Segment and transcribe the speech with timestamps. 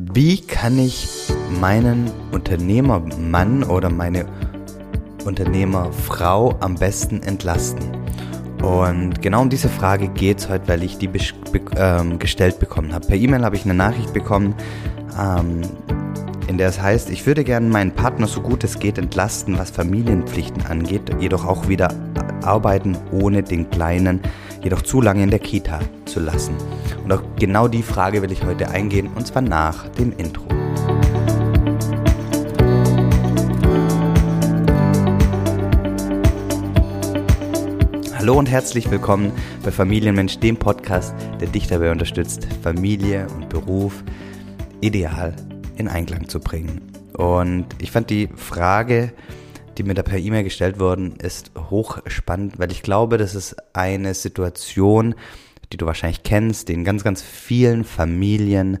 [0.00, 1.08] Wie kann ich
[1.60, 4.26] meinen Unternehmermann oder meine
[5.24, 7.84] Unternehmerfrau am besten entlasten?
[8.62, 11.10] Und genau um diese Frage geht es heute, weil ich die
[11.76, 13.08] ähm, gestellt bekommen habe.
[13.08, 14.54] Per E-Mail habe ich eine Nachricht bekommen,
[15.18, 15.62] ähm,
[16.46, 19.70] in der es heißt, ich würde gerne meinen Partner so gut es geht entlasten, was
[19.70, 21.92] Familienpflichten angeht, jedoch auch wieder
[22.42, 24.20] arbeiten, ohne den Kleinen
[24.68, 26.54] jedoch zu lange in der Kita zu lassen.
[27.02, 30.44] Und auch genau die Frage will ich heute eingehen, und zwar nach dem Intro.
[38.18, 39.32] Hallo und herzlich willkommen
[39.64, 44.04] bei Familienmensch, dem Podcast, der dich dabei unterstützt, Familie und Beruf
[44.82, 45.34] ideal
[45.78, 46.82] in Einklang zu bringen.
[47.14, 49.14] Und ich fand die Frage,
[49.78, 54.14] die mir da per E-Mail gestellt worden ist, hochspannend, weil ich glaube, das ist eine
[54.14, 55.14] Situation,
[55.72, 58.78] die du wahrscheinlich kennst, die in ganz, ganz vielen Familien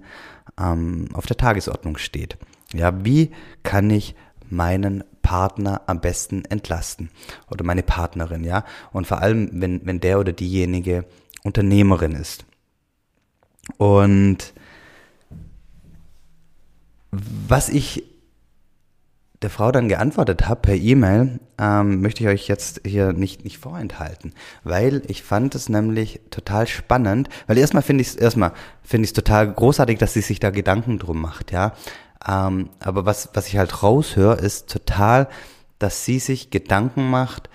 [0.58, 2.36] ähm, auf der Tagesordnung steht.
[2.72, 3.30] Ja, wie
[3.62, 4.14] kann ich
[4.50, 7.10] meinen Partner am besten entlasten
[7.50, 8.64] oder meine Partnerin, ja?
[8.92, 11.04] Und vor allem, wenn, wenn der oder diejenige
[11.44, 12.44] Unternehmerin ist.
[13.76, 14.54] Und
[17.10, 18.04] was ich
[19.42, 23.58] der Frau dann geantwortet habe per E-Mail, ähm, möchte ich euch jetzt hier nicht, nicht
[23.58, 29.04] vorenthalten, weil ich fand es nämlich total spannend, weil erstmal finde ich es erstmal finde
[29.04, 31.72] ich es total großartig, dass sie sich da Gedanken drum macht, ja.
[32.26, 35.28] Ähm, aber was, was ich halt raushöre, ist total,
[35.78, 37.48] dass sie sich Gedanken macht,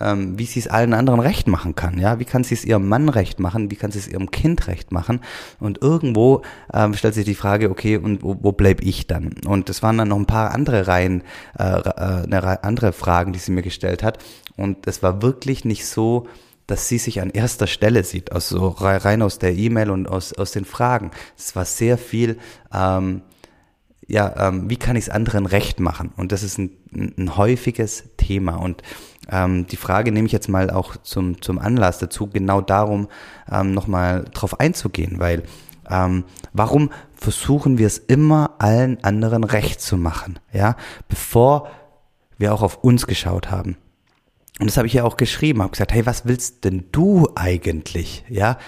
[0.00, 1.98] ähm, wie sie es allen anderen recht machen kann.
[1.98, 3.70] Ja, wie kann sie es ihrem Mann recht machen?
[3.70, 5.20] Wie kann sie es ihrem Kind recht machen?
[5.60, 9.34] Und irgendwo ähm, stellt sich die Frage, okay, und wo, wo bleib ich dann?
[9.46, 11.22] Und es waren dann noch ein paar andere Reihen,
[11.58, 14.18] äh, äh, eine andere Fragen, die sie mir gestellt hat.
[14.56, 16.26] Und es war wirklich nicht so,
[16.66, 20.50] dass sie sich an erster Stelle sieht, also rein aus der E-Mail und aus, aus
[20.50, 21.12] den Fragen.
[21.38, 22.38] Es war sehr viel,
[22.74, 23.22] ähm,
[24.08, 26.12] ja, ähm, wie kann ich es anderen recht machen?
[26.16, 28.56] Und das ist ein, ein häufiges Thema.
[28.56, 28.82] Und
[29.30, 33.08] ähm, die Frage nehme ich jetzt mal auch zum, zum Anlass dazu, genau darum
[33.50, 35.42] ähm, nochmal drauf einzugehen, weil
[35.90, 40.76] ähm, warum versuchen wir es immer allen anderen recht zu machen, ja,
[41.08, 41.68] bevor
[42.38, 43.76] wir auch auf uns geschaut haben.
[44.58, 48.24] Und das habe ich ja auch geschrieben, habe gesagt, hey, was willst denn du eigentlich,
[48.28, 48.58] ja?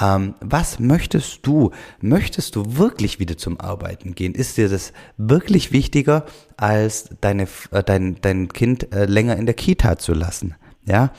[0.00, 1.70] Ähm, was möchtest du?
[2.00, 4.34] Möchtest du wirklich wieder zum Arbeiten gehen?
[4.34, 6.24] Ist dir das wirklich wichtiger,
[6.56, 10.54] als deine, äh, dein, dein Kind äh, länger in der Kita zu lassen?
[10.84, 11.12] Ja?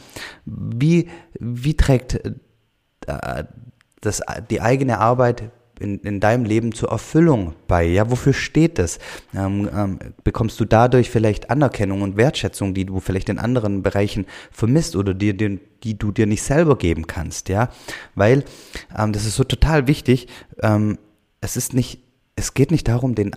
[0.45, 1.09] Wie,
[1.39, 2.21] wie trägt
[3.07, 3.43] äh,
[4.01, 7.83] das, die eigene Arbeit in, in deinem Leben zur Erfüllung bei?
[7.85, 8.99] Ja, wofür steht das?
[9.35, 14.25] Ähm, ähm, bekommst du dadurch vielleicht Anerkennung und Wertschätzung, die du vielleicht in anderen Bereichen
[14.51, 17.49] vermisst oder die, die, die du dir nicht selber geben kannst?
[17.49, 17.69] Ja,
[18.15, 18.43] weil
[18.97, 20.27] ähm, das ist so total wichtig.
[20.61, 20.97] Ähm,
[21.41, 22.01] es ist nicht,
[22.35, 23.31] es geht nicht darum, den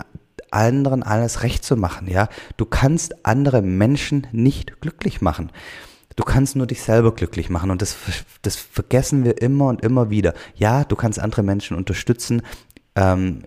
[0.51, 2.09] anderen alles recht zu machen.
[2.09, 5.51] Ja, du kannst andere Menschen nicht glücklich machen.
[6.17, 7.97] Du kannst nur dich selber glücklich machen und das,
[8.43, 10.35] das vergessen wir immer und immer wieder.
[10.55, 12.43] Ja, du kannst andere Menschen unterstützen,
[12.95, 13.43] ähm,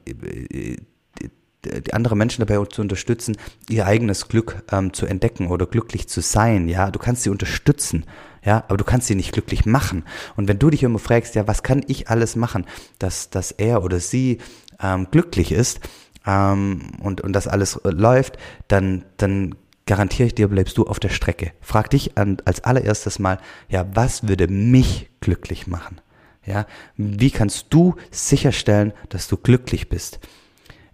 [1.92, 3.38] andere Menschen dabei zu unterstützen,
[3.70, 6.68] ihr eigenes Glück ähm, zu entdecken oder glücklich zu sein.
[6.68, 8.06] Ja, du kannst sie unterstützen,
[8.44, 10.04] ja, aber du kannst sie nicht glücklich machen.
[10.36, 12.66] Und wenn du dich immer fragst, ja, was kann ich alles machen,
[13.00, 14.40] dass, dass er oder sie
[14.80, 15.80] ähm, glücklich ist
[16.26, 18.38] ähm, und, und das alles äh, läuft,
[18.68, 19.56] dann, dann
[19.86, 21.52] garantiere ich dir, bleibst du auf der Strecke.
[21.62, 26.02] Frag dich als allererstes mal, ja, was würde mich glücklich machen?
[26.46, 30.20] Ja, wie kannst du sicherstellen, dass du glücklich bist?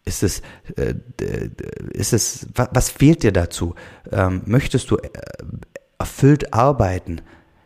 [0.06, 0.42] Ist es,
[0.78, 0.96] äh,
[1.92, 3.76] ist es, was, was fehlt dir dazu?
[4.12, 5.10] Ähm, möchtest du äh,
[6.00, 7.22] erfüllt arbeiten?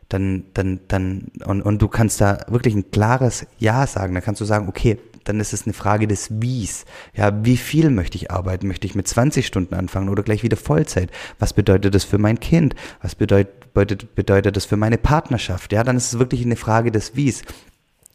[0.10, 4.14] Dann, dann, dann, und, und du kannst da wirklich ein klares Ja sagen.
[4.14, 6.86] Dann kannst du sagen, okay, dann ist es eine Frage des Wies.
[7.14, 8.68] Ja, wie viel möchte ich arbeiten?
[8.68, 11.12] Möchte ich mit 20 Stunden anfangen oder gleich wieder Vollzeit?
[11.40, 12.76] Was bedeutet das für mein Kind?
[13.02, 15.74] Was bedeutet, bedeutet, bedeutet das für meine Partnerschaft?
[15.74, 17.44] Ja, dann ist es wirklich eine Frage des Wies.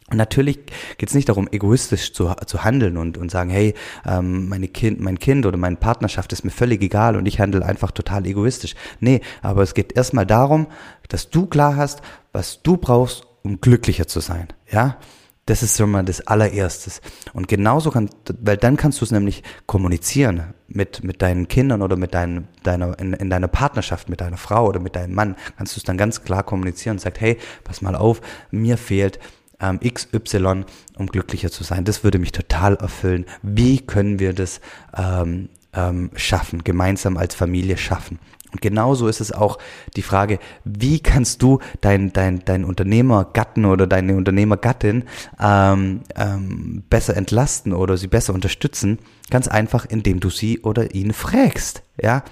[0.09, 0.59] Und natürlich
[0.97, 3.73] geht es nicht darum, egoistisch zu, zu handeln und, und sagen, hey,
[4.05, 7.65] ähm, meine kind, mein Kind oder meine Partnerschaft ist mir völlig egal und ich handle
[7.65, 8.75] einfach total egoistisch.
[8.99, 10.67] Nee, aber es geht erstmal darum,
[11.07, 12.01] dass du klar hast,
[12.33, 14.49] was du brauchst, um glücklicher zu sein.
[14.69, 14.97] Ja,
[15.51, 17.01] das ist schon mal das allererstes.
[17.33, 18.09] Und genauso kann,
[18.39, 22.97] weil dann kannst du es nämlich kommunizieren mit, mit deinen Kindern oder mit deinen, deiner,
[22.99, 25.97] in, in deiner Partnerschaft mit deiner Frau oder mit deinem Mann, kannst du es dann
[25.97, 29.19] ganz klar kommunizieren und sagst, hey, pass mal auf, mir fehlt
[29.59, 30.63] ähm, XY,
[30.97, 31.83] um glücklicher zu sein.
[31.83, 33.25] Das würde mich total erfüllen.
[33.41, 34.61] Wie können wir das
[34.95, 38.19] ähm, ähm, schaffen, gemeinsam als Familie schaffen?
[38.51, 39.57] Und genauso ist es auch
[39.95, 45.03] die Frage, wie kannst du dein, dein, dein Unternehmergatten oder deine Unternehmergattin
[45.39, 48.99] ähm, ähm, besser entlasten oder sie besser unterstützen?
[49.29, 51.83] Ganz einfach, indem du sie oder ihn fragst.
[52.01, 52.23] Ja,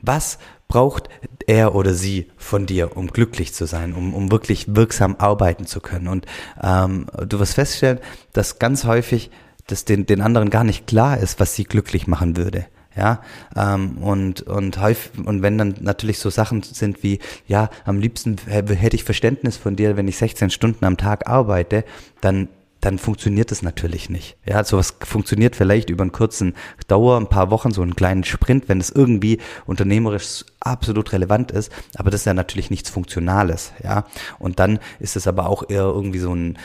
[0.00, 0.38] was
[0.68, 1.08] braucht
[1.46, 5.80] er oder sie von dir, um glücklich zu sein, um, um wirklich wirksam arbeiten zu
[5.80, 6.08] können?
[6.08, 6.26] Und
[6.62, 7.98] ähm, du wirst feststellen,
[8.32, 9.30] dass ganz häufig
[9.66, 12.66] das den, den anderen gar nicht klar ist, was sie glücklich machen würde.
[12.96, 13.22] Ja,
[13.56, 18.36] ähm, und, und häufig, und wenn dann natürlich so Sachen sind wie, ja, am liebsten
[18.46, 21.84] hätte ich Verständnis von dir, wenn ich 16 Stunden am Tag arbeite,
[22.20, 22.48] dann
[22.82, 24.36] dann funktioniert es natürlich nicht.
[24.44, 26.54] Ja, sowas funktioniert vielleicht über einen kurzen
[26.88, 31.72] Dauer, ein paar Wochen, so einen kleinen Sprint, wenn es irgendwie unternehmerisch absolut relevant ist,
[31.94, 34.04] aber das ist ja natürlich nichts Funktionales, ja.
[34.40, 36.58] Und dann ist es aber auch eher irgendwie so ein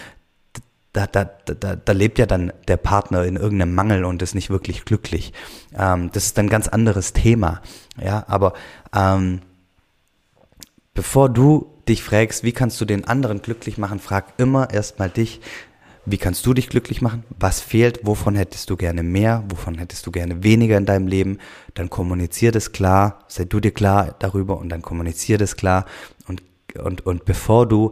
[1.05, 4.49] da, da, da, da lebt ja dann der Partner in irgendeinem Mangel und ist nicht
[4.49, 5.33] wirklich glücklich.
[5.77, 7.61] Ähm, das ist ein ganz anderes Thema.
[8.03, 8.53] Ja, aber
[8.95, 9.41] ähm,
[10.93, 15.41] bevor du dich fragst, wie kannst du den anderen glücklich machen, frag immer erstmal dich,
[16.09, 17.23] wie kannst du dich glücklich machen?
[17.37, 17.99] Was fehlt?
[18.03, 19.43] Wovon hättest du gerne mehr?
[19.49, 21.37] Wovon hättest du gerne weniger in deinem Leben?
[21.73, 25.85] Dann kommunizier das klar, sei du dir klar darüber und dann kommunizier das klar.
[26.25, 26.43] Und,
[26.81, 27.91] und, und bevor du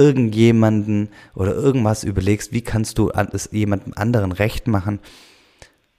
[0.00, 4.98] irgendjemanden oder irgendwas überlegst, wie kannst du es jemandem anderen recht machen,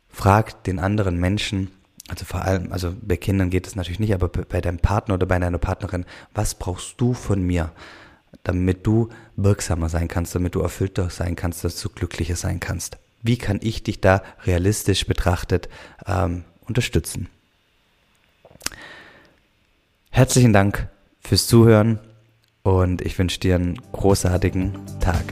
[0.10, 1.70] frag den anderen Menschen,
[2.08, 5.28] also vor allem, also bei Kindern geht es natürlich nicht, aber bei deinem Partner oder
[5.28, 7.72] bei deiner Partnerin, was brauchst du von mir,
[8.44, 12.98] damit du wirksamer sein kannst, damit du erfüllter sein kannst, dass du glücklicher sein kannst?
[13.22, 15.70] Wie kann ich dich da realistisch betrachtet
[16.08, 17.30] ähm, unterstützen?
[20.10, 20.90] Herzlichen Dank
[21.22, 22.00] fürs Zuhören
[22.64, 25.24] und ich wünsche dir einen großartigen Tag.